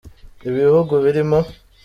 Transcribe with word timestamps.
ibihugu 0.47 0.93
birimo. 1.03 1.39